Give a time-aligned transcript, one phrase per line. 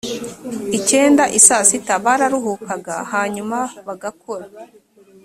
[0.77, 3.57] icyenda i saa sita bararuhukaga hanyuma
[3.87, 4.45] bagakora